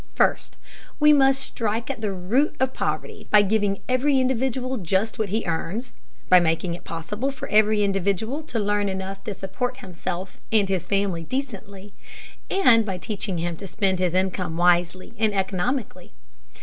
First, 0.15 0.57
we 0.99 1.13
must 1.13 1.39
strike 1.43 1.91
at 1.91 2.01
the 2.01 2.11
root 2.11 2.55
of 2.59 2.73
poverty 2.73 3.27
by 3.29 3.43
giving 3.43 3.81
every 3.87 4.19
individual 4.19 4.77
just 4.77 5.19
what 5.19 5.29
he 5.29 5.45
earns, 5.45 5.93
by 6.27 6.39
making 6.39 6.73
it 6.73 6.83
possible 6.83 7.29
for 7.29 7.47
every 7.49 7.83
individual 7.83 8.41
to 8.45 8.67
earn 8.67 8.89
enough 8.89 9.23
to 9.25 9.33
support 9.35 9.77
himself 9.77 10.41
and 10.51 10.67
his 10.67 10.87
family 10.87 11.23
decently, 11.23 11.93
and 12.49 12.83
by 12.83 12.97
teaching 12.97 13.37
him 13.37 13.55
to 13.57 13.67
spend 13.67 13.99
his 13.99 14.15
income 14.15 14.57
wisely 14.57 15.13
and 15.19 15.35
economically. 15.35 16.13